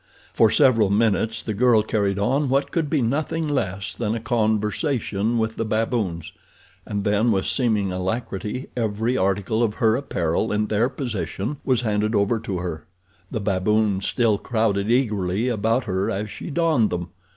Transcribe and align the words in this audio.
For 0.33 0.49
several 0.49 0.89
minutes 0.89 1.45
the 1.45 1.53
girl 1.53 1.83
carried 1.83 2.17
on 2.17 2.49
what 2.49 2.71
could 2.71 2.89
be 2.89 3.03
nothing 3.03 3.47
less 3.47 3.93
than 3.93 4.15
a 4.15 4.19
conversation 4.19 5.37
with 5.37 5.57
the 5.57 5.63
baboons, 5.63 6.31
and 6.87 7.03
then 7.03 7.31
with 7.31 7.45
seeming 7.45 7.91
alacrity 7.91 8.69
every 8.75 9.15
article 9.15 9.61
of 9.61 9.75
her 9.75 9.95
apparel 9.95 10.51
in 10.51 10.65
their 10.65 10.89
possession 10.89 11.57
was 11.63 11.81
handed 11.81 12.15
over 12.15 12.39
to 12.39 12.57
her. 12.57 12.83
The 13.29 13.41
baboons 13.41 14.07
still 14.07 14.39
crowded 14.39 14.89
eagerly 14.89 15.49
about 15.49 15.83
her 15.83 16.09
as 16.09 16.31
she 16.31 16.49
donned 16.49 16.89
them. 16.89 17.09